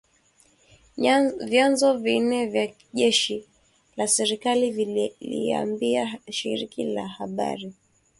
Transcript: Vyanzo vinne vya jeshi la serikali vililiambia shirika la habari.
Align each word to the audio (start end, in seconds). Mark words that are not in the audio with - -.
Vyanzo 1.49 1.89
vinne 2.05 2.39
vya 2.53 2.65
jeshi 2.99 3.35
la 3.97 4.05
serikali 4.15 4.67
vililiambia 4.77 6.03
shirika 6.39 6.81
la 6.95 7.05
habari. 7.15 7.69